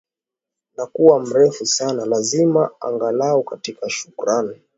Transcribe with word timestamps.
na 0.77 0.85
kuwa 0.85 1.19
mrefu 1.19 1.65
sana 1.65 2.05
lazima 2.05 2.69
angalau 2.79 3.43
katika 3.43 3.89
shukrani 3.89 4.61